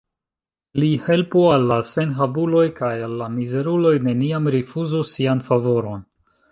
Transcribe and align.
Li 0.83 0.87
helpu 1.07 1.43
al 1.57 1.67
la 1.73 1.77
senhavuloj, 1.91 2.65
kaj 2.81 2.91
al 3.09 3.15
la 3.23 3.31
mizeruloj 3.37 3.95
neniam 4.09 4.53
rifuzu 4.59 5.05
sian 5.15 5.49
favoron. 5.51 6.09